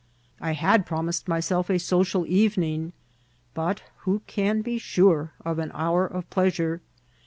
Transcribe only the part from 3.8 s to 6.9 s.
who can be sure of an hour of pleasure